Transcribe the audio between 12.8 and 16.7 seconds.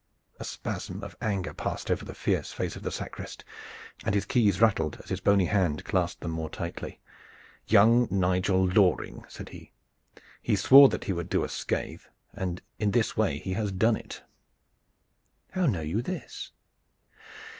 this way he has done it." "How know you this?"